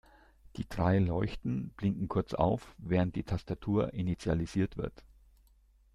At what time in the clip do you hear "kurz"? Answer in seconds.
2.07-2.33